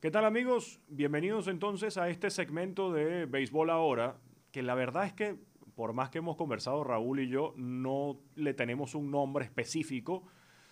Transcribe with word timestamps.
¿Qué 0.00 0.12
tal 0.12 0.24
amigos? 0.24 0.78
Bienvenidos 0.86 1.48
entonces 1.48 1.98
a 1.98 2.08
este 2.08 2.30
segmento 2.30 2.92
de 2.92 3.26
Béisbol 3.26 3.68
Ahora, 3.68 4.14
que 4.52 4.62
la 4.62 4.76
verdad 4.76 5.06
es 5.06 5.12
que 5.12 5.34
por 5.74 5.92
más 5.92 6.08
que 6.10 6.18
hemos 6.18 6.36
conversado 6.36 6.84
Raúl 6.84 7.18
y 7.18 7.28
yo, 7.28 7.52
no 7.56 8.20
le 8.36 8.54
tenemos 8.54 8.94
un 8.94 9.10
nombre 9.10 9.44
específico, 9.44 10.22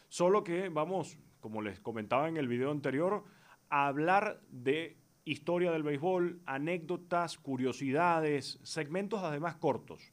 solo 0.09 0.45
que 0.45 0.69
vamos, 0.69 1.19
como 1.41 1.61
les 1.61 1.81
comentaba 1.81 2.29
en 2.29 2.37
el 2.37 2.47
video 2.47 2.71
anterior, 2.71 3.25
a 3.69 3.89
hablar 3.89 4.43
de 4.53 4.97
historia 5.24 5.72
del 5.72 5.83
béisbol, 5.83 6.40
anécdotas, 6.47 7.37
curiosidades, 7.37 8.61
segmentos 8.63 9.24
además 9.24 9.56
cortos. 9.56 10.13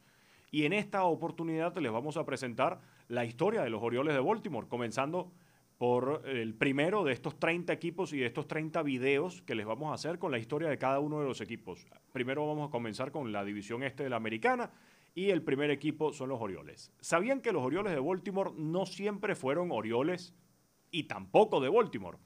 Y 0.50 0.66
en 0.66 0.74
esta 0.74 1.04
oportunidad 1.04 1.78
les 1.78 1.92
vamos 1.92 2.18
a 2.18 2.26
presentar 2.26 2.82
la 3.10 3.26
historia 3.26 3.62
de 3.62 3.70
los 3.70 3.84
Orioles 3.84 4.16
de 4.16 4.22
Baltimore, 4.22 4.68
comenzando 4.68 5.32
por 5.78 6.24
el 6.26 6.54
primero 6.54 7.04
de 7.04 7.14
estos 7.14 7.40
30 7.40 7.74
equipos 7.74 8.14
y 8.14 8.20
de 8.20 8.28
estos 8.28 8.48
30 8.48 8.82
videos 8.84 9.42
que 9.42 9.56
les 9.56 9.66
vamos 9.66 9.92
a 9.92 9.96
hacer 9.96 10.20
con 10.20 10.32
la 10.32 10.38
historia 10.38 10.70
de 10.70 10.78
cada 10.78 11.00
uno 11.00 11.20
de 11.20 11.26
los 11.26 11.42
equipos. 11.42 11.86
Primero 12.12 12.48
vamos 12.48 12.68
a 12.68 12.72
comenzar 12.72 13.12
con 13.12 13.32
la 13.32 13.44
división 13.44 13.84
este 13.84 14.04
de 14.04 14.10
la 14.10 14.16
americana 14.18 14.72
y 15.16 15.30
el 15.30 15.44
primer 15.44 15.72
equipo 15.72 16.14
son 16.14 16.30
los 16.30 16.42
Orioles. 16.42 16.92
¿Sabían 17.00 17.42
que 17.42 17.52
los 17.52 17.64
Orioles 17.64 17.94
de 17.94 18.00
Baltimore 18.00 18.52
no 18.58 18.86
siempre 18.86 19.36
fueron 19.36 19.72
Orioles 19.72 20.34
y 20.92 21.04
tampoco 21.04 21.60
de 21.60 21.70
Baltimore? 21.70 22.18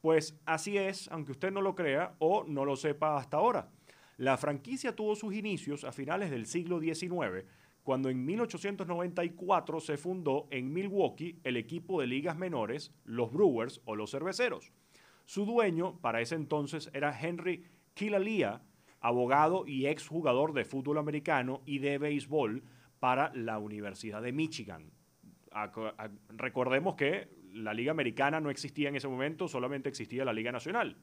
Pues 0.00 0.40
así 0.46 0.78
es, 0.78 1.08
aunque 1.08 1.32
usted 1.32 1.52
no 1.52 1.60
lo 1.60 1.74
crea 1.74 2.14
o 2.18 2.44
no 2.44 2.64
lo 2.64 2.76
sepa 2.76 3.16
hasta 3.16 3.36
ahora. 3.36 3.70
La 4.16 4.36
franquicia 4.36 4.94
tuvo 4.94 5.16
sus 5.16 5.34
inicios 5.34 5.84
a 5.84 5.92
finales 5.92 6.30
del 6.30 6.46
siglo 6.46 6.80
XIX 6.80 7.46
cuando 7.82 8.08
en 8.08 8.24
1894 8.24 9.80
se 9.80 9.96
fundó 9.96 10.46
en 10.50 10.72
Milwaukee 10.72 11.40
el 11.44 11.56
equipo 11.56 12.00
de 12.00 12.06
ligas 12.06 12.36
menores, 12.36 12.94
los 13.04 13.32
Brewers 13.32 13.80
o 13.84 13.96
los 13.96 14.10
Cerveceros. 14.10 14.72
Su 15.24 15.44
dueño 15.44 15.98
para 16.00 16.20
ese 16.20 16.34
entonces 16.34 16.90
era 16.92 17.18
Henry 17.18 17.64
Kilalia, 17.94 18.62
abogado 19.00 19.66
y 19.66 19.86
exjugador 19.86 20.52
de 20.52 20.64
fútbol 20.64 20.98
americano 20.98 21.62
y 21.66 21.78
de 21.78 21.98
béisbol 21.98 22.62
para 23.00 23.32
la 23.34 23.58
Universidad 23.58 24.22
de 24.22 24.32
Michigan. 24.32 24.92
Recordemos 26.28 26.94
que 26.94 27.28
la 27.52 27.74
Liga 27.74 27.90
Americana 27.90 28.40
no 28.40 28.48
existía 28.48 28.88
en 28.88 28.96
ese 28.96 29.08
momento, 29.08 29.48
solamente 29.48 29.88
existía 29.88 30.24
la 30.24 30.32
Liga 30.32 30.52
Nacional. 30.52 30.96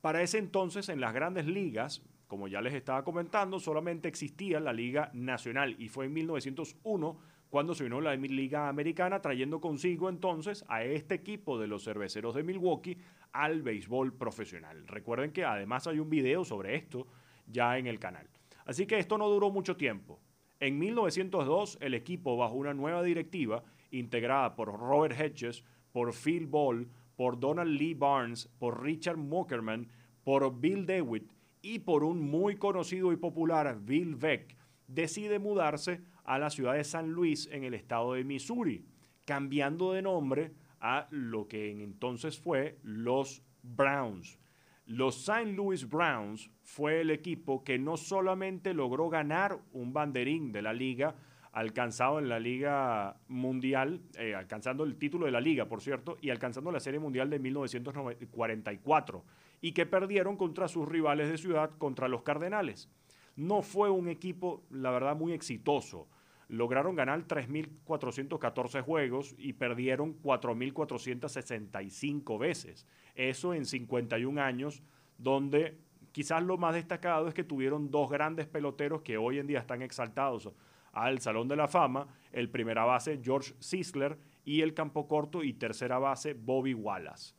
Para 0.00 0.22
ese 0.22 0.38
entonces, 0.38 0.88
en 0.88 1.00
las 1.00 1.14
grandes 1.14 1.46
ligas, 1.46 2.02
como 2.34 2.48
ya 2.48 2.60
les 2.60 2.74
estaba 2.74 3.04
comentando, 3.04 3.60
solamente 3.60 4.08
existía 4.08 4.58
la 4.58 4.72
Liga 4.72 5.08
Nacional 5.12 5.76
y 5.78 5.88
fue 5.88 6.06
en 6.06 6.14
1901 6.14 7.16
cuando 7.48 7.76
se 7.76 7.84
unió 7.84 8.00
la 8.00 8.16
Liga 8.16 8.68
Americana, 8.68 9.22
trayendo 9.22 9.60
consigo 9.60 10.08
entonces 10.08 10.64
a 10.66 10.82
este 10.82 11.14
equipo 11.14 11.60
de 11.60 11.68
los 11.68 11.84
cerveceros 11.84 12.34
de 12.34 12.42
Milwaukee 12.42 12.98
al 13.30 13.62
béisbol 13.62 14.14
profesional. 14.14 14.84
Recuerden 14.88 15.30
que 15.30 15.44
además 15.44 15.86
hay 15.86 16.00
un 16.00 16.10
video 16.10 16.44
sobre 16.44 16.74
esto 16.74 17.06
ya 17.46 17.78
en 17.78 17.86
el 17.86 18.00
canal. 18.00 18.28
Así 18.64 18.84
que 18.84 18.98
esto 18.98 19.16
no 19.16 19.28
duró 19.28 19.52
mucho 19.52 19.76
tiempo. 19.76 20.18
En 20.58 20.76
1902 20.76 21.78
el 21.82 21.94
equipo 21.94 22.36
bajo 22.36 22.54
una 22.54 22.74
nueva 22.74 23.04
directiva 23.04 23.62
integrada 23.92 24.56
por 24.56 24.76
Robert 24.76 25.16
Hedges, 25.16 25.62
por 25.92 26.12
Phil 26.12 26.48
Ball, 26.48 26.88
por 27.14 27.38
Donald 27.38 27.78
Lee 27.78 27.94
Barnes, 27.94 28.48
por 28.58 28.82
Richard 28.82 29.18
Mockerman, 29.18 29.86
por 30.24 30.58
Bill 30.58 30.84
DeWitt 30.84 31.33
y 31.64 31.78
por 31.78 32.04
un 32.04 32.20
muy 32.20 32.56
conocido 32.56 33.10
y 33.10 33.16
popular 33.16 33.78
Bill 33.80 34.16
Beck, 34.16 34.54
decide 34.86 35.38
mudarse 35.38 36.02
a 36.22 36.38
la 36.38 36.50
ciudad 36.50 36.74
de 36.74 36.84
San 36.84 37.10
Luis 37.10 37.48
en 37.50 37.64
el 37.64 37.72
estado 37.72 38.12
de 38.12 38.22
Missouri, 38.22 38.84
cambiando 39.24 39.94
de 39.94 40.02
nombre 40.02 40.52
a 40.78 41.08
lo 41.10 41.48
que 41.48 41.70
entonces 41.70 42.38
fue 42.38 42.78
los 42.82 43.42
Browns. 43.62 44.38
Los 44.84 45.26
St. 45.26 45.54
Louis 45.54 45.88
Browns 45.88 46.50
fue 46.62 47.00
el 47.00 47.10
equipo 47.10 47.64
que 47.64 47.78
no 47.78 47.96
solamente 47.96 48.74
logró 48.74 49.08
ganar 49.08 49.58
un 49.72 49.94
banderín 49.94 50.52
de 50.52 50.60
la 50.60 50.74
liga, 50.74 51.14
alcanzado 51.52 52.18
en 52.18 52.28
la 52.28 52.38
Liga 52.38 53.16
Mundial, 53.28 54.02
eh, 54.18 54.34
alcanzando 54.34 54.84
el 54.84 54.96
título 54.96 55.24
de 55.24 55.32
la 55.32 55.40
Liga, 55.40 55.66
por 55.66 55.80
cierto, 55.80 56.18
y 56.20 56.28
alcanzando 56.28 56.70
la 56.70 56.80
Serie 56.80 57.00
Mundial 57.00 57.30
de 57.30 57.38
1944, 57.38 59.24
y 59.64 59.72
que 59.72 59.86
perdieron 59.86 60.36
contra 60.36 60.68
sus 60.68 60.86
rivales 60.86 61.30
de 61.30 61.38
ciudad, 61.38 61.70
contra 61.78 62.06
los 62.06 62.20
Cardenales. 62.20 62.90
No 63.34 63.62
fue 63.62 63.88
un 63.88 64.10
equipo, 64.10 64.62
la 64.68 64.90
verdad, 64.90 65.16
muy 65.16 65.32
exitoso. 65.32 66.06
Lograron 66.48 66.94
ganar 66.94 67.26
3.414 67.26 68.82
juegos 68.82 69.34
y 69.38 69.54
perdieron 69.54 70.20
4.465 70.20 72.38
veces. 72.38 72.86
Eso 73.14 73.54
en 73.54 73.64
51 73.64 74.42
años, 74.42 74.82
donde 75.16 75.78
quizás 76.12 76.42
lo 76.42 76.58
más 76.58 76.74
destacado 76.74 77.26
es 77.26 77.32
que 77.32 77.42
tuvieron 77.42 77.90
dos 77.90 78.10
grandes 78.10 78.46
peloteros 78.46 79.00
que 79.00 79.16
hoy 79.16 79.38
en 79.38 79.46
día 79.46 79.60
están 79.60 79.80
exaltados 79.80 80.50
al 80.92 81.20
Salón 81.20 81.48
de 81.48 81.56
la 81.56 81.68
Fama, 81.68 82.06
el 82.32 82.50
primera 82.50 82.84
base 82.84 83.18
George 83.24 83.54
Sisler 83.60 84.18
y 84.44 84.60
el 84.60 84.74
campo 84.74 85.08
corto 85.08 85.42
y 85.42 85.54
tercera 85.54 85.98
base 85.98 86.34
Bobby 86.34 86.74
Wallace. 86.74 87.34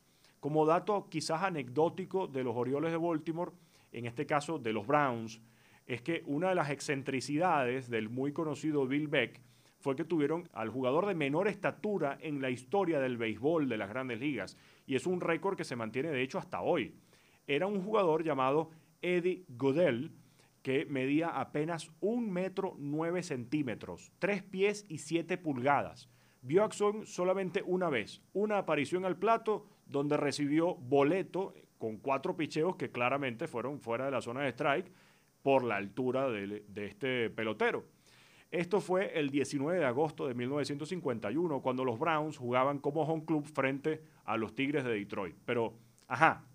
Como 0.45 0.63
dato 0.67 1.09
quizás 1.09 1.41
anecdótico 1.41 2.28
de 2.28 2.44
los 2.44 2.56
Orioles 2.56 2.91
de 2.91 2.97
Baltimore, 2.97 3.51
en 3.91 4.06
este 4.06 4.28
caso 4.28 4.59
de 4.59 4.73
los 4.73 4.85
Browns, 4.85 5.41
es 5.88 6.03
que 6.03 6.22
una 6.28 6.50
de 6.50 6.53
las 6.53 6.69
excentricidades 6.69 7.89
del 7.89 8.09
muy 8.09 8.31
conocido 8.31 8.85
Bill 8.85 9.07
Beck 9.07 9.41
fue 9.79 9.95
que 9.95 10.05
tuvieron 10.05 10.47
al 10.53 10.69
jugador 10.69 11.07
de 11.07 11.16
menor 11.16 11.47
estatura 11.47 12.19
en 12.22 12.44
la 12.44 12.51
historia 12.51 13.00
del 13.00 13.17
béisbol 13.17 13.67
de 13.67 13.78
las 13.78 13.89
grandes 13.89 14.19
ligas. 14.19 14.55
Y 14.85 14.94
es 14.94 15.07
un 15.07 15.19
récord 15.19 15.57
que 15.57 15.63
se 15.63 15.75
mantiene 15.75 16.11
de 16.11 16.22
hecho 16.22 16.38
hasta 16.38 16.61
hoy. 16.61 16.94
Era 17.47 17.66
un 17.66 17.81
jugador 17.81 18.23
llamado 18.23 18.69
Eddie 19.01 19.45
Godell, 19.47 20.11
que 20.61 20.85
medía 20.85 21.29
apenas 21.29 21.91
un 22.01 22.31
metro 22.31 22.75
nueve 22.78 23.23
centímetros, 23.23 24.11
tres 24.19 24.44
pies 24.44 24.85
y 24.89 25.00
siete 25.00 25.39
pulgadas. 25.39 26.07
Vio 26.44 26.63
acción 26.63 27.07
solamente 27.07 27.63
una 27.66 27.89
vez, 27.89 28.22
una 28.34 28.59
aparición 28.59 29.05
al 29.05 29.17
plato 29.17 29.66
donde 29.85 30.18
recibió 30.18 30.75
boleto 30.75 31.53
con 31.78 31.97
cuatro 31.97 32.35
picheos 32.35 32.75
que 32.75 32.90
claramente 32.90 33.47
fueron 33.47 33.79
fuera 33.79 34.06
de 34.06 34.12
la 34.12 34.22
zona 34.22 34.41
de 34.41 34.50
strike 34.50 34.91
por 35.41 35.63
la 35.63 35.75
altura 35.75 36.29
de, 36.29 36.63
este 36.75 37.29
pelotero. 37.29 37.85
Esto 38.51 38.79
fue 38.79 39.19
el 39.19 39.29
19 39.29 39.79
de 39.79 39.85
agosto 39.85 40.28
de 40.28 40.34
1951, 40.34 41.62
cuando 41.62 41.84
los 41.84 42.00
Browns 42.00 42.38
jugaban 42.38 42.79
como 42.79 43.01
home 43.01 43.25
club 43.25 43.46
frente 43.46 44.01
a 44.23 44.38
los 44.38 44.56
Tigres 44.56 44.84
de 44.84 44.94
Detroit. 44.94 45.35
Pero, 45.46 45.73
ajá, 46.07 46.46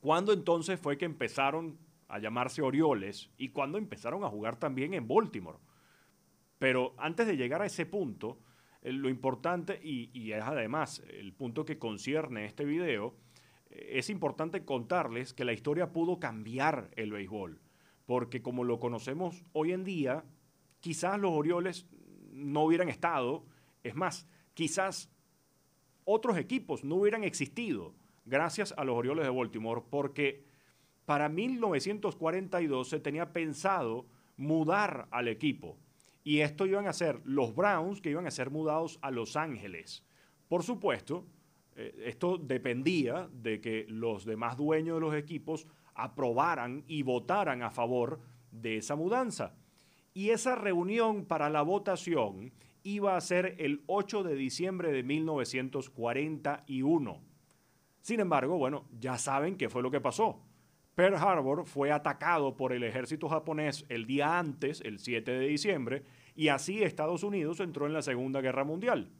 ¿cuándo 0.00 0.32
entonces 0.32 0.78
fue 0.78 0.96
que 0.96 1.04
empezaron 1.04 1.76
a 2.12 2.18
llamarse 2.18 2.60
Orioles 2.60 3.30
y 3.38 3.48
cuando 3.48 3.78
empezaron 3.78 4.22
a 4.22 4.28
jugar 4.28 4.56
también 4.56 4.92
en 4.92 5.08
Baltimore. 5.08 5.56
Pero 6.58 6.94
antes 6.98 7.26
de 7.26 7.38
llegar 7.38 7.62
a 7.62 7.66
ese 7.66 7.86
punto, 7.86 8.38
lo 8.82 9.08
importante, 9.08 9.80
y, 9.82 10.32
es 10.32 10.42
además 10.42 11.02
el 11.08 11.32
punto 11.32 11.64
que 11.64 11.78
concierne 11.78 12.44
este 12.44 12.64
video, 12.64 13.14
eh, 13.70 13.92
es 13.94 14.10
importante 14.10 14.64
contarles 14.64 15.32
que 15.32 15.44
la 15.44 15.52
historia 15.52 15.92
pudo 15.92 16.18
cambiar 16.18 16.90
el 16.96 17.12
béisbol, 17.12 17.60
porque 18.06 18.42
como 18.42 18.64
lo 18.64 18.80
conocemos 18.80 19.44
hoy 19.52 19.72
en 19.72 19.84
día, 19.84 20.24
quizás 20.80 21.18
los 21.18 21.32
Orioles 21.32 21.86
no 22.32 22.64
hubieran 22.64 22.88
estado, 22.88 23.46
es 23.84 23.94
más, 23.94 24.26
quizás 24.54 25.10
otros 26.04 26.36
equipos 26.36 26.82
no 26.82 26.96
hubieran 26.96 27.24
existido 27.24 27.94
gracias 28.24 28.74
a 28.76 28.84
los 28.84 28.96
Orioles 28.96 29.24
de 29.24 29.30
Baltimore, 29.30 29.82
porque 29.88 30.44
para 31.04 31.28
1942 31.28 32.88
se 32.88 33.00
tenía 33.00 33.32
pensado 33.32 34.06
mudar 34.36 35.08
al 35.10 35.28
equipo. 35.28 35.78
Y 36.24 36.40
esto 36.40 36.66
iban 36.66 36.86
a 36.86 36.92
ser 36.92 37.20
los 37.24 37.54
Browns 37.54 38.00
que 38.00 38.10
iban 38.10 38.26
a 38.26 38.30
ser 38.30 38.50
mudados 38.50 38.98
a 39.02 39.10
Los 39.10 39.36
Ángeles. 39.36 40.04
Por 40.48 40.62
supuesto, 40.62 41.26
eh, 41.74 42.04
esto 42.06 42.38
dependía 42.38 43.28
de 43.32 43.60
que 43.60 43.86
los 43.88 44.24
demás 44.24 44.56
dueños 44.56 44.96
de 44.96 45.00
los 45.00 45.14
equipos 45.14 45.66
aprobaran 45.94 46.84
y 46.86 47.02
votaran 47.02 47.62
a 47.62 47.70
favor 47.70 48.20
de 48.50 48.78
esa 48.78 48.96
mudanza. 48.96 49.54
Y 50.14 50.30
esa 50.30 50.54
reunión 50.54 51.24
para 51.24 51.50
la 51.50 51.62
votación 51.62 52.52
iba 52.82 53.16
a 53.16 53.20
ser 53.20 53.56
el 53.58 53.82
8 53.86 54.22
de 54.22 54.34
diciembre 54.34 54.92
de 54.92 55.02
1941. 55.02 57.20
Sin 58.02 58.20
embargo, 58.20 58.58
bueno, 58.58 58.84
ya 58.98 59.18
saben 59.18 59.56
qué 59.56 59.68
fue 59.68 59.82
lo 59.82 59.90
que 59.90 60.00
pasó. 60.00 60.40
Pearl 60.94 61.16
Harbor 61.16 61.64
fue 61.64 61.90
atacado 61.90 62.56
por 62.56 62.72
el 62.72 62.82
ejército 62.82 63.28
japonés 63.28 63.86
el 63.88 64.06
día 64.06 64.38
antes, 64.38 64.82
el 64.82 64.98
7 64.98 65.30
de 65.30 65.48
diciembre, 65.48 66.02
y 66.34 66.48
así 66.48 66.82
Estados 66.82 67.22
Unidos 67.22 67.60
entró 67.60 67.86
en 67.86 67.94
la 67.94 68.02
Segunda 68.02 68.42
Guerra 68.42 68.64
Mundial. 68.64 69.10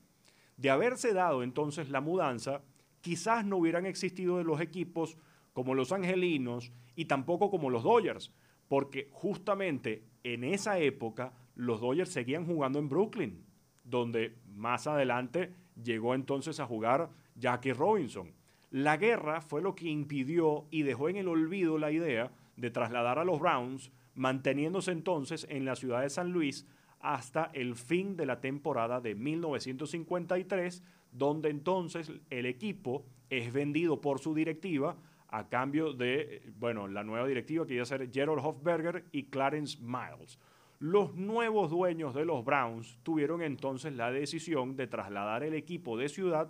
De 0.58 0.68
haberse 0.68 1.14
dado 1.14 1.42
entonces 1.42 1.88
la 1.88 2.02
mudanza, 2.02 2.62
quizás 3.00 3.46
no 3.46 3.56
hubieran 3.56 3.86
existido 3.86 4.42
los 4.44 4.60
equipos 4.60 5.16
como 5.54 5.74
los 5.74 5.92
Angelinos 5.92 6.72
y 6.94 7.06
tampoco 7.06 7.50
como 7.50 7.70
los 7.70 7.84
Dodgers, 7.84 8.32
porque 8.68 9.08
justamente 9.10 10.04
en 10.24 10.44
esa 10.44 10.78
época 10.78 11.32
los 11.54 11.80
Dodgers 11.80 12.10
seguían 12.10 12.46
jugando 12.46 12.78
en 12.78 12.88
Brooklyn, 12.88 13.44
donde 13.82 14.36
más 14.46 14.86
adelante 14.86 15.54
llegó 15.82 16.14
entonces 16.14 16.60
a 16.60 16.66
jugar 16.66 17.10
Jackie 17.34 17.72
Robinson. 17.72 18.32
La 18.72 18.96
guerra 18.96 19.42
fue 19.42 19.60
lo 19.60 19.74
que 19.74 19.90
impidió 19.90 20.64
y 20.70 20.82
dejó 20.82 21.10
en 21.10 21.16
el 21.16 21.28
olvido 21.28 21.76
la 21.76 21.92
idea 21.92 22.32
de 22.56 22.70
trasladar 22.70 23.18
a 23.18 23.24
los 23.24 23.38
Browns, 23.38 23.92
manteniéndose 24.14 24.92
entonces 24.92 25.46
en 25.50 25.66
la 25.66 25.76
ciudad 25.76 26.00
de 26.00 26.08
San 26.08 26.32
Luis 26.32 26.66
hasta 26.98 27.50
el 27.52 27.76
fin 27.76 28.16
de 28.16 28.24
la 28.24 28.40
temporada 28.40 29.02
de 29.02 29.14
1953, 29.14 30.82
donde 31.12 31.50
entonces 31.50 32.12
el 32.30 32.46
equipo 32.46 33.04
es 33.28 33.52
vendido 33.52 34.00
por 34.00 34.20
su 34.20 34.34
directiva 34.34 34.96
a 35.28 35.50
cambio 35.50 35.92
de, 35.92 36.50
bueno, 36.58 36.88
la 36.88 37.04
nueva 37.04 37.26
directiva 37.26 37.66
que 37.66 37.74
iba 37.74 37.82
a 37.82 37.86
ser 37.86 38.10
Gerald 38.10 38.40
Hofberger 38.42 39.04
y 39.12 39.24
Clarence 39.24 39.78
Miles. 39.82 40.38
Los 40.78 41.14
nuevos 41.14 41.70
dueños 41.70 42.14
de 42.14 42.24
los 42.24 42.42
Browns 42.42 42.98
tuvieron 43.02 43.42
entonces 43.42 43.92
la 43.92 44.10
decisión 44.10 44.76
de 44.76 44.86
trasladar 44.86 45.42
el 45.42 45.52
equipo 45.52 45.98
de 45.98 46.08
ciudad 46.08 46.48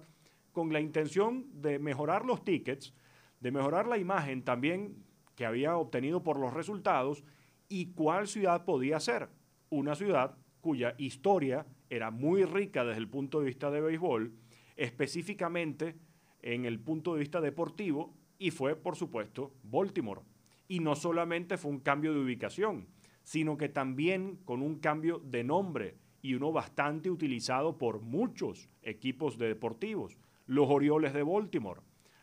con 0.53 0.73
la 0.73 0.81
intención 0.81 1.47
de 1.61 1.79
mejorar 1.79 2.25
los 2.25 2.45
tickets, 2.45 2.95
de 3.41 3.51
mejorar 3.51 3.87
la 3.89 3.99
imagen 3.99 4.45
también 4.45 5.05
que 5.35 5.47
había 5.47 5.77
obtenido 5.77 6.23
por 6.23 6.39
los 6.39 6.53
resultados 6.53 7.25
y 7.69 7.93
cuál 7.93 8.29
ciudad 8.29 8.65
podía 8.65 9.01
ser. 9.01 9.31
Una 9.71 9.95
ciudad 9.95 10.37
cuya 10.61 10.95
historia 10.99 11.67
era 11.91 12.11
muy 12.11 12.45
rica 12.45 12.85
desde 12.85 13.01
el 13.01 13.09
punto 13.09 13.41
de 13.41 13.47
vista 13.47 13.71
de 13.71 13.81
béisbol, 13.81 14.33
específicamente 14.77 15.97
en 16.43 16.65
el 16.65 16.81
punto 16.81 17.15
de 17.15 17.21
vista 17.21 17.41
deportivo 17.41 18.15
y 18.39 18.51
fue, 18.51 18.77
por 18.77 18.97
supuesto, 18.97 19.55
Baltimore. 19.63 20.23
Y 20.69 20.81
no 20.81 20.95
solamente 20.95 21.57
fue 21.57 21.71
un 21.71 21.81
cambio 21.81 22.13
de 22.13 22.21
ubicación, 22.21 22.89
sino 23.23 23.57
que 23.57 23.69
también 23.69 24.37
con 24.45 24.63
un 24.63 24.79
cambio 24.79 25.19
de 25.19 25.45
nombre 25.45 25.97
y 26.23 26.35
uno 26.35 26.53
bastante 26.53 27.11
utilizado 27.11 27.79
por 27.79 28.01
muchos 28.01 28.69
equipos 28.83 29.39
de 29.39 29.49
deportivos, 29.49 30.19
los 30.47 30.69
Orioles 30.69 31.13
de 31.13 31.23
Baltimore. 31.23 31.81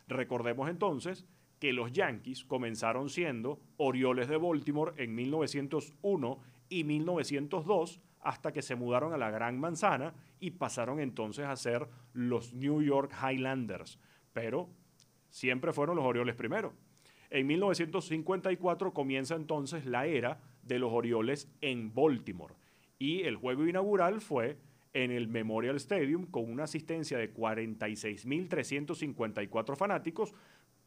Recordemos 0.08 0.68
entonces 0.68 1.26
que 1.58 1.72
los 1.72 1.92
Yankees 1.92 2.44
comenzaron 2.44 3.08
siendo 3.08 3.60
Orioles 3.76 4.28
de 4.28 4.36
Baltimore 4.36 4.92
en 4.96 5.14
1901 5.14 6.38
y 6.68 6.84
1902 6.84 8.00
hasta 8.20 8.52
que 8.52 8.62
se 8.62 8.76
mudaron 8.76 9.12
a 9.12 9.18
la 9.18 9.30
Gran 9.30 9.58
Manzana 9.58 10.14
y 10.40 10.52
pasaron 10.52 11.00
entonces 11.00 11.46
a 11.46 11.56
ser 11.56 11.88
los 12.12 12.54
New 12.54 12.82
York 12.82 13.12
Highlanders. 13.22 13.98
Pero 14.32 14.70
Siempre 15.30 15.72
fueron 15.72 15.96
los 15.96 16.04
Orioles 16.04 16.34
primero. 16.34 16.74
En 17.30 17.46
1954 17.46 18.92
comienza 18.92 19.36
entonces 19.36 19.86
la 19.86 20.06
era 20.06 20.40
de 20.62 20.78
los 20.78 20.92
Orioles 20.92 21.48
en 21.60 21.94
Baltimore 21.94 22.54
y 22.98 23.22
el 23.22 23.36
juego 23.36 23.66
inaugural 23.66 24.20
fue 24.20 24.58
en 24.92 25.10
el 25.10 25.26
Memorial 25.28 25.76
Stadium 25.76 26.26
con 26.26 26.50
una 26.50 26.64
asistencia 26.64 27.16
de 27.18 27.32
46.354 27.32 29.76
fanáticos, 29.76 30.34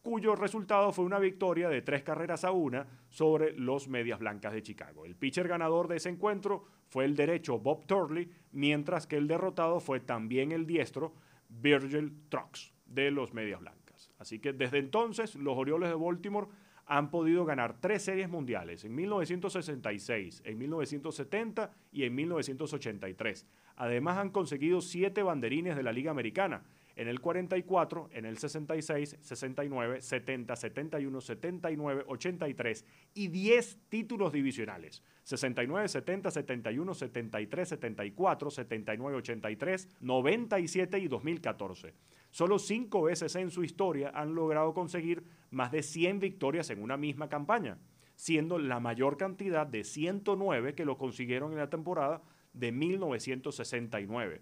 cuyo 0.02 0.36
resultado 0.36 0.92
fue 0.92 1.06
una 1.06 1.20
victoria 1.20 1.70
de 1.70 1.82
tres 1.82 2.04
carreras 2.04 2.44
a 2.44 2.52
una 2.52 2.86
sobre 3.08 3.54
los 3.54 3.88
Medias 3.88 4.20
Blancas 4.20 4.52
de 4.54 4.62
Chicago. 4.62 5.06
El 5.06 5.16
pitcher 5.16 5.48
ganador 5.48 5.88
de 5.88 5.96
ese 5.96 6.10
encuentro 6.10 6.66
fue 6.90 7.06
el 7.06 7.16
derecho 7.16 7.60
Bob 7.60 7.86
Turley, 7.86 8.30
mientras 8.52 9.08
que 9.08 9.16
el 9.16 9.28
derrotado 9.28 9.80
fue 9.80 10.02
también 10.02 10.52
el 10.52 10.68
diestro 10.68 11.14
Virgil 11.48 12.14
Trucks 12.30 12.74
de 12.86 13.12
los 13.12 13.34
Medias 13.34 13.62
Blancas. 13.62 14.12
Así 14.20 14.40
que 14.40 14.52
desde 14.52 14.80
entonces 14.80 15.36
los 15.36 15.58
Orioles 15.58 15.88
de 15.90 15.96
Baltimore 15.96 16.50
han 16.86 17.10
podido 17.10 17.46
ganar 17.46 17.80
tres 17.80 18.04
series 18.04 18.28
mundiales, 18.30 18.84
en 18.84 18.94
1966, 18.94 20.42
en 20.46 20.58
1970 20.58 21.72
y 21.94 22.04
en 22.04 22.16
1983. 22.16 23.48
Además 23.76 24.18
han 24.18 24.30
conseguido 24.30 24.82
siete 24.82 25.24
banderines 25.24 25.76
de 25.76 25.84
la 25.84 25.92
Liga 25.92 26.12
Americana, 26.12 26.64
en 26.96 27.08
el 27.08 27.20
44, 27.22 28.10
en 28.14 28.26
el 28.26 28.38
66, 28.38 29.18
69, 29.20 30.02
70, 30.02 30.56
71, 30.56 31.22
79, 31.22 32.04
83 32.08 32.86
y 33.16 33.28
10 33.30 33.80
títulos 33.90 34.32
divisionales. 34.32 35.02
69, 35.24 35.88
70, 35.88 36.30
71, 36.30 36.94
73, 36.94 37.70
74, 37.70 38.52
79, 38.52 39.18
83, 39.18 39.90
97 40.02 41.00
y 41.00 41.08
2014. 41.08 41.94
Solo 42.30 42.60
cinco 42.60 43.04
veces 43.04 43.36
en 43.36 43.50
su 43.50 43.64
historia 43.64 44.12
han 44.14 44.36
logrado 44.36 44.74
conseguir 44.74 45.24
más 45.50 45.72
de 45.72 45.82
100 45.82 46.20
victorias 46.20 46.70
en 46.70 46.82
una 46.82 46.98
misma 46.98 47.28
campaña, 47.28 47.78
siendo 48.16 48.60
la 48.60 48.80
mayor 48.80 49.18
cantidad 49.18 49.66
de 49.66 49.84
109 49.84 50.76
que 50.76 50.86
lo 50.86 50.98
consiguieron 50.98 51.52
en 51.54 51.60
la 51.60 51.70
temporada 51.70 52.22
de 52.54 52.72
1969. 52.72 54.42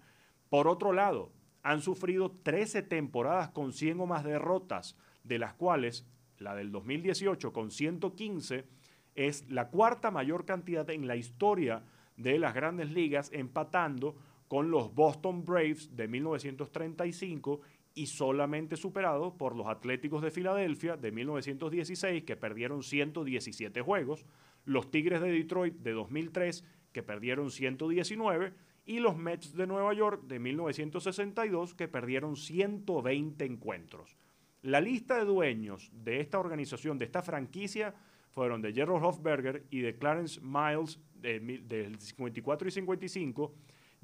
Por 0.49 0.67
otro 0.67 0.93
lado, 0.93 1.31
han 1.63 1.81
sufrido 1.81 2.31
13 2.43 2.83
temporadas 2.83 3.49
con 3.49 3.73
100 3.73 4.01
o 4.01 4.05
más 4.05 4.23
derrotas, 4.23 4.97
de 5.23 5.39
las 5.39 5.53
cuales 5.53 6.05
la 6.37 6.55
del 6.55 6.71
2018 6.71 7.53
con 7.53 7.71
115 7.71 8.65
es 9.15 9.49
la 9.49 9.69
cuarta 9.69 10.11
mayor 10.11 10.45
cantidad 10.45 10.89
en 10.89 11.07
la 11.07 11.15
historia 11.15 11.83
de 12.17 12.39
las 12.39 12.53
grandes 12.53 12.91
ligas, 12.91 13.31
empatando 13.33 14.15
con 14.47 14.71
los 14.71 14.93
Boston 14.93 15.45
Braves 15.45 15.95
de 15.95 16.07
1935 16.07 17.61
y 17.93 18.07
solamente 18.07 18.77
superado 18.77 19.37
por 19.37 19.55
los 19.55 19.67
Atléticos 19.67 20.21
de 20.21 20.31
Filadelfia 20.31 20.97
de 20.97 21.11
1916, 21.11 22.23
que 22.23 22.35
perdieron 22.35 22.83
117 22.83 23.81
juegos, 23.81 24.25
los 24.65 24.89
Tigres 24.91 25.21
de 25.21 25.31
Detroit 25.31 25.75
de 25.75 25.91
2003, 25.91 26.63
que 26.91 27.03
perdieron 27.03 27.51
119, 27.51 28.53
y 28.85 28.99
los 28.99 29.15
Mets 29.17 29.53
de 29.55 29.67
Nueva 29.67 29.93
York 29.93 30.23
de 30.23 30.39
1962, 30.39 31.75
que 31.75 31.87
perdieron 31.87 32.35
120 32.35 33.45
encuentros. 33.45 34.17
La 34.63 34.81
lista 34.81 35.17
de 35.17 35.25
dueños 35.25 35.91
de 35.93 36.19
esta 36.19 36.39
organización, 36.39 36.97
de 36.97 37.05
esta 37.05 37.21
franquicia, 37.21 37.95
fueron 38.31 38.61
de 38.61 38.73
Gerald 38.73 39.03
Hofberger 39.03 39.65
y 39.69 39.79
de 39.79 39.97
Clarence 39.97 40.39
Miles 40.41 40.99
del 41.21 41.99
54 41.99 42.67
y 42.67 42.71
55. 42.71 43.53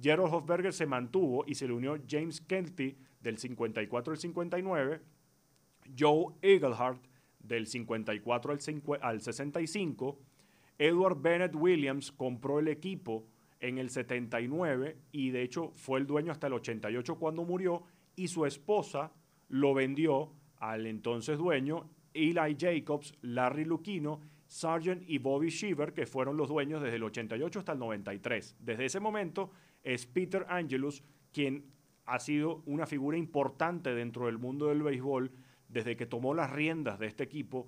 Gerald 0.02 0.34
Hofberger 0.34 0.74
se 0.74 0.86
mantuvo 0.86 1.44
y 1.48 1.56
se 1.56 1.68
le 1.68 1.74
unió 1.74 1.98
James 2.08 2.42
Kelty 2.42 2.98
del 3.22 3.38
54 3.38 4.14
al 4.14 4.20
59, 4.20 5.02
Joe 5.98 6.34
Eaglehart 6.42 7.04
del 7.40 7.68
54 7.68 8.58
al, 9.02 9.22
65, 9.22 10.20
Edward 10.78 11.22
Bennett 11.22 11.56
Williams 11.56 12.12
compró 12.12 12.60
el 12.60 12.68
equipo 12.68 13.26
en 13.60 13.78
el 13.78 13.90
79 13.90 14.98
y 15.12 15.32
de 15.32 15.42
hecho 15.42 15.72
fue 15.76 16.00
el 16.00 16.08
dueño 16.08 16.32
hasta 16.32 16.48
el 16.48 16.54
88 16.54 17.16
cuando 17.18 17.44
murió 17.44 17.84
y 18.16 18.28
su 18.28 18.46
esposa 18.46 19.12
lo 19.50 19.74
vendió 19.74 20.34
al 20.58 20.86
entonces 20.86 21.38
dueño 21.38 21.90
Eli 22.14 22.58
Jacobs, 22.58 23.14
Larry 23.22 23.66
Luquino, 23.66 24.22
Sargent 24.48 25.04
y 25.08 25.20
Bobby 25.20 25.50
Shiver, 25.50 25.94
que 25.94 26.06
fueron 26.06 26.38
los 26.38 26.50
dueños 26.50 26.82
desde 26.82 26.96
el 26.96 27.04
88 27.04 27.60
hasta 27.60 27.74
el 27.74 27.80
93. 27.80 28.56
Desde 28.60 28.86
ese 28.86 29.00
momento 29.00 29.52
es 29.84 30.06
Peter 30.08 30.46
Angelus 30.50 31.04
quien 31.32 31.66
ha 32.06 32.20
sido 32.20 32.64
una 32.66 32.88
figura 32.88 33.18
importante 33.18 33.94
dentro 33.94 34.26
del 34.26 34.38
mundo 34.38 34.68
del 34.68 34.82
béisbol 34.82 35.32
desde 35.68 35.98
que 35.98 36.06
tomó 36.06 36.34
las 36.34 36.50
riendas 36.50 36.98
de 36.98 37.08
este 37.08 37.24
equipo, 37.24 37.68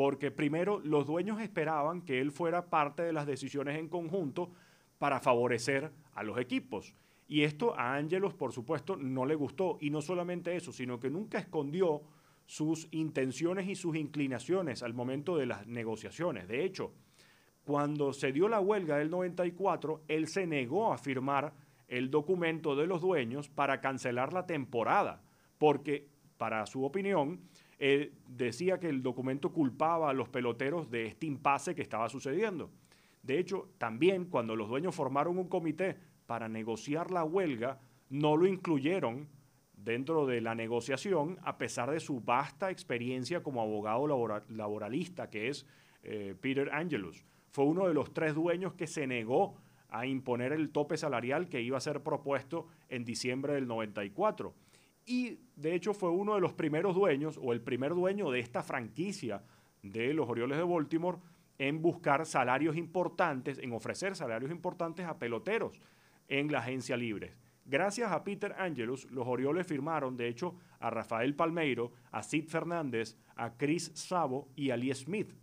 porque 0.00 0.30
primero 0.30 0.80
los 0.82 1.06
dueños 1.06 1.42
esperaban 1.42 2.00
que 2.00 2.22
él 2.22 2.32
fuera 2.32 2.70
parte 2.70 3.02
de 3.02 3.12
las 3.12 3.26
decisiones 3.26 3.78
en 3.78 3.86
conjunto 3.86 4.50
para 4.96 5.20
favorecer 5.20 5.92
a 6.14 6.22
los 6.22 6.38
equipos. 6.38 6.94
Y 7.28 7.42
esto 7.42 7.78
a 7.78 7.96
Ángelos, 7.96 8.32
por 8.32 8.50
supuesto, 8.54 8.96
no 8.96 9.26
le 9.26 9.34
gustó. 9.34 9.76
Y 9.78 9.90
no 9.90 10.00
solamente 10.00 10.56
eso, 10.56 10.72
sino 10.72 10.98
que 10.98 11.10
nunca 11.10 11.38
escondió 11.38 12.00
sus 12.46 12.88
intenciones 12.92 13.68
y 13.68 13.74
sus 13.74 13.94
inclinaciones 13.94 14.82
al 14.82 14.94
momento 14.94 15.36
de 15.36 15.44
las 15.44 15.66
negociaciones. 15.66 16.48
De 16.48 16.64
hecho, 16.64 16.94
cuando 17.66 18.14
se 18.14 18.32
dio 18.32 18.48
la 18.48 18.60
huelga 18.60 18.96
del 18.96 19.10
94, 19.10 20.04
él 20.08 20.28
se 20.28 20.46
negó 20.46 20.94
a 20.94 20.96
firmar 20.96 21.52
el 21.88 22.10
documento 22.10 22.74
de 22.74 22.86
los 22.86 23.02
dueños 23.02 23.50
para 23.50 23.82
cancelar 23.82 24.32
la 24.32 24.46
temporada, 24.46 25.20
porque 25.58 26.08
para 26.38 26.64
su 26.64 26.86
opinión 26.86 27.42
decía 28.28 28.78
que 28.78 28.88
el 28.88 29.02
documento 29.02 29.52
culpaba 29.52 30.10
a 30.10 30.12
los 30.12 30.28
peloteros 30.28 30.90
de 30.90 31.06
este 31.06 31.26
impasse 31.26 31.74
que 31.74 31.82
estaba 31.82 32.08
sucediendo. 32.10 32.70
De 33.22 33.38
hecho, 33.38 33.70
también 33.78 34.26
cuando 34.26 34.54
los 34.54 34.68
dueños 34.68 34.94
formaron 34.94 35.38
un 35.38 35.48
comité 35.48 35.96
para 36.26 36.48
negociar 36.48 37.10
la 37.10 37.24
huelga, 37.24 37.80
no 38.10 38.36
lo 38.36 38.46
incluyeron 38.46 39.28
dentro 39.74 40.26
de 40.26 40.40
la 40.40 40.54
negociación, 40.54 41.38
a 41.42 41.56
pesar 41.56 41.90
de 41.90 42.00
su 42.00 42.20
vasta 42.20 42.70
experiencia 42.70 43.42
como 43.42 43.62
abogado 43.62 44.06
laboralista, 44.48 45.30
que 45.30 45.48
es 45.48 45.66
eh, 46.02 46.34
Peter 46.38 46.70
Angelus. 46.72 47.24
Fue 47.50 47.64
uno 47.64 47.86
de 47.88 47.94
los 47.94 48.12
tres 48.12 48.34
dueños 48.34 48.74
que 48.74 48.86
se 48.86 49.06
negó 49.06 49.56
a 49.88 50.06
imponer 50.06 50.52
el 50.52 50.70
tope 50.70 50.96
salarial 50.96 51.48
que 51.48 51.62
iba 51.62 51.78
a 51.78 51.80
ser 51.80 52.02
propuesto 52.02 52.68
en 52.88 53.04
diciembre 53.04 53.54
del 53.54 53.66
94. 53.66 54.54
Y 55.10 55.40
de 55.56 55.74
hecho 55.74 55.92
fue 55.92 56.08
uno 56.08 56.36
de 56.36 56.40
los 56.40 56.52
primeros 56.52 56.94
dueños 56.94 57.36
o 57.42 57.52
el 57.52 57.60
primer 57.60 57.96
dueño 57.96 58.30
de 58.30 58.38
esta 58.38 58.62
franquicia 58.62 59.42
de 59.82 60.14
los 60.14 60.28
Orioles 60.28 60.56
de 60.56 60.62
Baltimore 60.62 61.18
en 61.58 61.82
buscar 61.82 62.24
salarios 62.24 62.76
importantes, 62.76 63.58
en 63.58 63.72
ofrecer 63.72 64.14
salarios 64.14 64.52
importantes 64.52 65.04
a 65.04 65.18
peloteros 65.18 65.80
en 66.28 66.52
la 66.52 66.60
agencia 66.60 66.96
libre. 66.96 67.34
Gracias 67.64 68.12
a 68.12 68.22
Peter 68.22 68.54
Angelus, 68.56 69.10
los 69.10 69.26
Orioles 69.26 69.66
firmaron, 69.66 70.16
de 70.16 70.28
hecho, 70.28 70.54
a 70.78 70.90
Rafael 70.90 71.34
Palmeiro, 71.34 71.90
a 72.12 72.22
Sid 72.22 72.46
Fernández, 72.46 73.16
a 73.34 73.56
Chris 73.56 73.90
Sabo 73.96 74.46
y 74.54 74.70
a 74.70 74.76
Lee 74.76 74.94
Smith. 74.94 75.34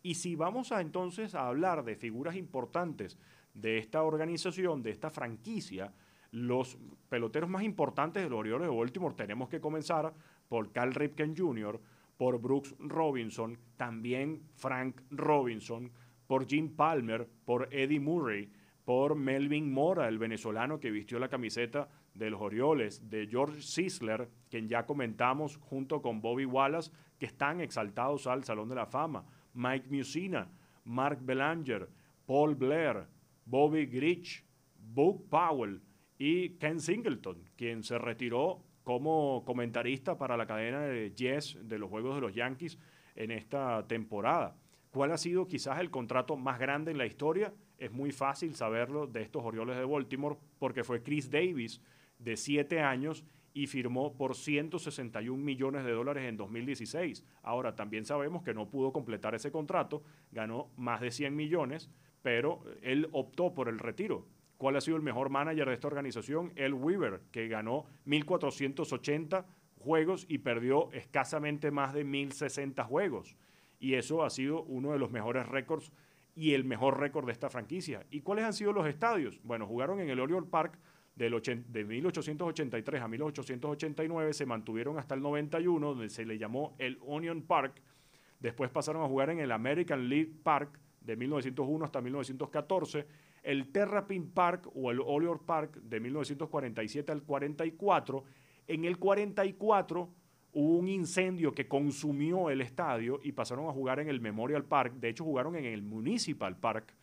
Y 0.00 0.14
si 0.14 0.36
vamos 0.36 0.70
a 0.70 0.80
entonces 0.80 1.34
a 1.34 1.48
hablar 1.48 1.84
de 1.84 1.96
figuras 1.96 2.36
importantes 2.36 3.18
de 3.52 3.78
esta 3.78 4.04
organización, 4.04 4.80
de 4.80 4.90
esta 4.90 5.10
franquicia, 5.10 5.92
los 6.30 6.78
peloteros 7.08 7.48
más 7.48 7.62
importantes 7.62 8.22
de 8.22 8.28
los 8.28 8.40
Orioles 8.40 8.68
de 8.68 8.76
Baltimore 8.76 9.14
tenemos 9.14 9.48
que 9.48 9.60
comenzar 9.60 10.12
por 10.48 10.72
Cal 10.72 10.94
Ripken 10.94 11.36
Jr., 11.36 11.80
por 12.16 12.40
Brooks 12.40 12.74
Robinson, 12.80 13.56
también 13.76 14.42
Frank 14.56 15.00
Robinson, 15.10 15.92
por 16.26 16.46
Jim 16.46 16.74
Palmer, 16.74 17.28
por 17.44 17.68
Eddie 17.72 18.00
Murray, 18.00 18.50
por 18.84 19.14
Melvin 19.14 19.72
Mora, 19.72 20.08
el 20.08 20.18
venezolano 20.18 20.80
que 20.80 20.90
vistió 20.90 21.18
la 21.18 21.28
camiseta 21.28 21.88
de 22.14 22.30
los 22.30 22.40
Orioles, 22.40 23.08
de 23.08 23.28
George 23.28 23.62
Sisler, 23.62 24.28
quien 24.50 24.68
ya 24.68 24.84
comentamos 24.84 25.58
junto 25.58 26.02
con 26.02 26.20
Bobby 26.20 26.44
Wallace, 26.44 26.90
que 27.18 27.26
están 27.26 27.60
exaltados 27.60 28.26
al 28.26 28.44
Salón 28.44 28.68
de 28.68 28.74
la 28.74 28.86
Fama, 28.86 29.24
Mike 29.54 29.88
Musina, 29.88 30.50
Mark 30.84 31.20
Belanger, 31.22 31.88
Paul 32.26 32.54
Blair, 32.56 33.06
Bobby 33.44 33.86
Grich, 33.86 34.44
Buck 34.76 35.28
Powell 35.28 35.80
y 36.18 36.50
Ken 36.50 36.80
Singleton, 36.80 37.42
quien 37.56 37.82
se 37.82 37.96
retiró 37.96 38.60
como 38.82 39.44
comentarista 39.44 40.18
para 40.18 40.36
la 40.36 40.46
cadena 40.46 40.80
de 40.80 41.12
Yes 41.14 41.58
de 41.62 41.78
los 41.78 41.90
Juegos 41.90 42.16
de 42.16 42.20
los 42.20 42.34
Yankees 42.34 42.78
en 43.14 43.30
esta 43.30 43.86
temporada. 43.86 44.56
¿Cuál 44.90 45.12
ha 45.12 45.18
sido 45.18 45.46
quizás 45.46 45.80
el 45.80 45.90
contrato 45.90 46.36
más 46.36 46.58
grande 46.58 46.90
en 46.90 46.98
la 46.98 47.06
historia? 47.06 47.52
Es 47.76 47.92
muy 47.92 48.10
fácil 48.10 48.54
saberlo 48.54 49.06
de 49.06 49.22
estos 49.22 49.44
Orioles 49.44 49.76
de 49.76 49.84
Baltimore 49.84 50.36
porque 50.58 50.84
fue 50.84 51.02
Chris 51.02 51.30
Davis 51.30 51.80
de 52.18 52.36
siete 52.36 52.80
años 52.80 53.24
y 53.52 53.66
firmó 53.66 54.16
por 54.16 54.34
161 54.34 55.42
millones 55.42 55.84
de 55.84 55.92
dólares 55.92 56.24
en 56.24 56.36
2016. 56.36 57.24
Ahora, 57.42 57.74
también 57.74 58.04
sabemos 58.04 58.42
que 58.42 58.54
no 58.54 58.68
pudo 58.68 58.92
completar 58.92 59.34
ese 59.34 59.50
contrato, 59.50 60.02
ganó 60.32 60.70
más 60.76 61.00
de 61.00 61.10
100 61.10 61.34
millones, 61.34 61.90
pero 62.22 62.62
él 62.82 63.08
optó 63.12 63.54
por 63.54 63.68
el 63.68 63.78
retiro. 63.78 64.26
¿Cuál 64.58 64.76
ha 64.76 64.80
sido 64.80 64.96
el 64.96 65.02
mejor 65.02 65.30
manager 65.30 65.68
de 65.68 65.74
esta 65.74 65.86
organización? 65.86 66.52
El 66.56 66.74
Weaver, 66.74 67.20
que 67.30 67.46
ganó 67.48 67.86
1.480 68.06 69.44
juegos 69.78 70.26
y 70.28 70.38
perdió 70.38 70.90
escasamente 70.92 71.70
más 71.70 71.94
de 71.94 72.04
1.060 72.04 72.84
juegos. 72.84 73.36
Y 73.78 73.94
eso 73.94 74.24
ha 74.24 74.30
sido 74.30 74.64
uno 74.64 74.92
de 74.92 74.98
los 74.98 75.12
mejores 75.12 75.46
récords 75.46 75.92
y 76.34 76.54
el 76.54 76.64
mejor 76.64 76.98
récord 76.98 77.26
de 77.26 77.32
esta 77.32 77.50
franquicia. 77.50 78.04
¿Y 78.10 78.20
cuáles 78.20 78.44
han 78.44 78.52
sido 78.52 78.72
los 78.72 78.86
estadios? 78.86 79.40
Bueno, 79.44 79.66
jugaron 79.66 80.00
en 80.00 80.10
el 80.10 80.18
Oriole 80.18 80.48
Park 80.48 80.78
del 81.14 81.40
de 81.68 81.84
1883 81.84 83.00
a 83.00 83.08
1889, 83.08 84.32
se 84.32 84.46
mantuvieron 84.46 84.98
hasta 84.98 85.14
el 85.14 85.22
91, 85.22 85.88
donde 85.88 86.10
se 86.10 86.24
le 86.24 86.38
llamó 86.38 86.76
el 86.78 86.98
Onion 87.02 87.42
Park. 87.42 87.82
Después 88.38 88.70
pasaron 88.70 89.02
a 89.02 89.08
jugar 89.08 89.30
en 89.30 89.40
el 89.40 89.50
American 89.50 90.08
League 90.08 90.32
Park 90.42 90.78
de 91.00 91.16
1901 91.16 91.84
hasta 91.84 92.00
1914, 92.00 93.06
el 93.42 93.72
Terrapin 93.72 94.30
Park 94.30 94.68
o 94.74 94.90
el 94.90 95.00
Oriole 95.00 95.40
Park 95.44 95.76
de 95.76 96.00
1947 96.00 97.12
al 97.12 97.22
44. 97.22 98.24
En 98.66 98.84
el 98.84 98.98
44 98.98 100.10
hubo 100.52 100.78
un 100.78 100.88
incendio 100.88 101.52
que 101.52 101.68
consumió 101.68 102.50
el 102.50 102.60
estadio 102.60 103.20
y 103.22 103.30
pasaron 103.32 103.68
a 103.68 103.72
jugar 103.72 104.00
en 104.00 104.08
el 104.08 104.20
Memorial 104.20 104.64
Park. 104.64 104.94
De 104.94 105.10
hecho, 105.10 105.22
jugaron 105.24 105.54
en 105.56 105.64
el 105.64 105.82
Municipal 105.82 106.56
Park 106.56 106.94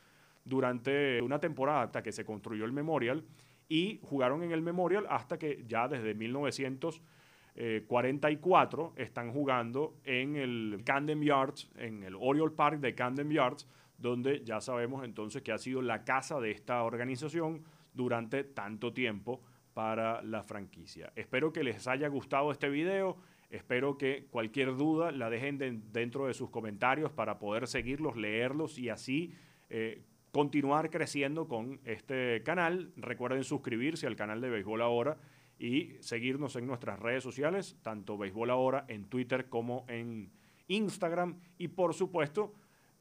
durante 0.43 1.21
una 1.21 1.39
temporada 1.39 1.83
hasta 1.83 2.03
que 2.03 2.11
se 2.11 2.25
construyó 2.25 2.65
el 2.65 2.71
Memorial 2.71 3.23
y 3.67 3.99
jugaron 4.03 4.43
en 4.43 4.51
el 4.51 4.61
Memorial 4.61 5.07
hasta 5.09 5.39
que 5.39 5.63
ya 5.67 5.87
desde 5.87 6.13
1944 6.13 8.93
están 8.95 9.31
jugando 9.31 9.95
en 10.03 10.35
el 10.35 10.83
Camden 10.85 11.23
Yards, 11.23 11.71
en 11.77 12.03
el 12.03 12.13
Oriole 12.19 12.53
Park 12.55 12.79
de 12.79 12.93
Camden 12.93 13.31
Yards, 13.31 13.67
donde 14.09 14.43
ya 14.43 14.61
sabemos 14.61 15.03
entonces 15.03 15.41
que 15.41 15.51
ha 15.51 15.57
sido 15.57 15.81
la 15.81 16.03
casa 16.03 16.39
de 16.39 16.51
esta 16.51 16.83
organización 16.83 17.63
durante 17.93 18.43
tanto 18.43 18.93
tiempo 18.93 19.41
para 19.73 20.21
la 20.21 20.43
franquicia. 20.43 21.11
Espero 21.15 21.51
que 21.51 21.63
les 21.63 21.87
haya 21.87 22.07
gustado 22.07 22.51
este 22.51 22.69
video. 22.69 23.17
Espero 23.49 23.97
que 23.97 24.27
cualquier 24.29 24.75
duda 24.75 25.11
la 25.11 25.29
dejen 25.29 25.57
dentro 25.91 26.27
de 26.27 26.33
sus 26.33 26.49
comentarios 26.49 27.11
para 27.11 27.39
poder 27.39 27.67
seguirlos, 27.67 28.15
leerlos 28.15 28.77
y 28.77 28.89
así 28.89 29.33
eh, 29.69 30.01
continuar 30.31 30.89
creciendo 30.89 31.47
con 31.47 31.79
este 31.83 32.43
canal. 32.43 32.91
Recuerden 32.97 33.43
suscribirse 33.43 34.07
al 34.07 34.15
canal 34.15 34.39
de 34.39 34.49
Béisbol 34.49 34.81
Ahora 34.81 35.17
y 35.57 35.93
seguirnos 35.99 36.55
en 36.55 36.67
nuestras 36.67 36.99
redes 36.99 37.23
sociales, 37.23 37.77
tanto 37.81 38.17
Béisbol 38.17 38.49
Ahora 38.49 38.85
en 38.87 39.05
Twitter 39.05 39.49
como 39.49 39.85
en 39.87 40.31
Instagram. 40.67 41.39
Y 41.57 41.69
por 41.69 41.93
supuesto, 41.93 42.53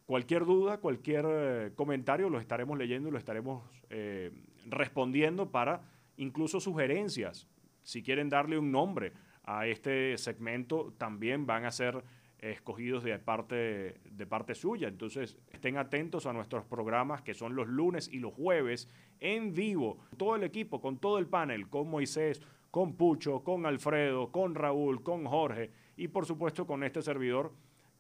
cualquier 0.07 0.45
duda, 0.45 0.79
cualquier 0.79 1.25
eh, 1.29 1.73
comentario 1.75 2.29
lo 2.29 2.39
estaremos 2.39 2.79
leyendo 2.79 3.09
y 3.09 3.13
lo 3.13 3.19
estaremos 3.19 3.63
eh, 3.91 4.31
respondiendo 4.67 5.51
para 5.51 5.83
incluso 6.17 6.61
sugerencias. 6.61 7.49
Si 7.83 8.03
quieren 8.03 8.29
darle 8.29 8.59
un 8.59 8.73
nombre 8.73 9.13
a 9.45 9.67
este 9.67 10.17
segmento, 10.17 10.95
también 10.97 11.47
van 11.47 11.65
a 11.65 11.71
ser 11.71 12.03
escogidos 12.39 13.05
de 13.05 13.19
parte, 13.19 14.01
de 14.05 14.27
parte 14.27 14.55
suya. 14.55 14.89
Entonces, 14.89 15.39
estén 15.51 15.79
atentos 15.79 16.27
a 16.27 16.33
nuestros 16.33 16.65
programas 16.65 17.23
que 17.23 17.35
son 17.35 17.55
los 17.55 17.69
lunes 17.69 18.09
y 18.13 18.19
los 18.19 18.35
jueves 18.35 18.89
en 19.21 19.55
vivo. 19.55 19.99
Todo 20.17 20.37
el 20.37 20.45
equipo, 20.45 20.81
con 20.81 20.99
todo 20.99 21.19
el 21.19 21.27
panel, 21.27 21.69
con 21.69 21.89
Moisés, 21.89 22.43
con 22.71 22.95
Pucho, 22.95 23.43
con 23.43 23.67
Alfredo, 23.67 24.31
con 24.31 24.55
Raúl, 24.55 25.03
con 25.03 25.25
Jorge 25.25 25.71
y 25.97 26.09
por 26.09 26.27
supuesto 26.27 26.67
con 26.67 26.83
este 26.83 27.03
servidor 27.03 27.53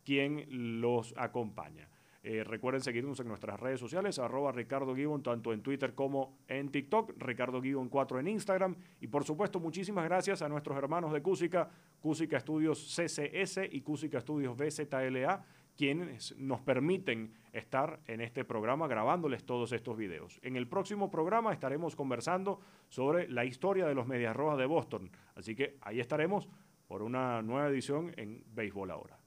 quien 0.04 0.80
los 0.80 1.14
acompaña. 1.16 1.88
Eh, 2.26 2.42
recuerden 2.42 2.80
seguirnos 2.80 3.20
en 3.20 3.28
nuestras 3.28 3.60
redes 3.60 3.78
sociales, 3.78 4.18
arroba 4.18 4.50
Ricardo 4.50 4.94
tanto 5.20 5.52
en 5.52 5.60
Twitter 5.60 5.94
como 5.94 6.38
en 6.48 6.70
TikTok, 6.70 7.12
Ricardo 7.18 7.60
Gibbon 7.60 7.90
4 7.90 8.18
en 8.18 8.28
Instagram. 8.28 8.76
Y 9.02 9.08
por 9.08 9.24
supuesto, 9.24 9.60
muchísimas 9.60 10.06
gracias 10.06 10.40
a 10.40 10.48
nuestros 10.48 10.78
hermanos 10.78 11.12
de 11.12 11.20
Cúsica, 11.20 11.68
Cúsica 12.00 12.38
Estudios 12.38 12.96
CCS 12.96 13.68
y 13.70 13.82
Cúsica 13.82 14.16
Estudios 14.16 14.56
BZLA, 14.56 15.44
quienes 15.76 16.34
nos 16.38 16.62
permiten 16.62 17.34
estar 17.52 18.00
en 18.06 18.22
este 18.22 18.42
programa 18.46 18.88
grabándoles 18.88 19.44
todos 19.44 19.72
estos 19.72 19.94
videos. 19.98 20.40
En 20.42 20.56
el 20.56 20.66
próximo 20.66 21.10
programa 21.10 21.52
estaremos 21.52 21.94
conversando 21.94 22.58
sobre 22.88 23.28
la 23.28 23.44
historia 23.44 23.84
de 23.86 23.94
los 23.94 24.06
Medias 24.06 24.34
Rojas 24.34 24.56
de 24.56 24.64
Boston. 24.64 25.10
Así 25.34 25.54
que 25.54 25.76
ahí 25.82 26.00
estaremos 26.00 26.48
por 26.86 27.02
una 27.02 27.42
nueva 27.42 27.68
edición 27.68 28.14
en 28.16 28.42
Béisbol 28.54 28.90
Ahora. 28.90 29.23